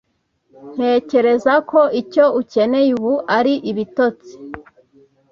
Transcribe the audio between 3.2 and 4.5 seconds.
ari ibitotsi.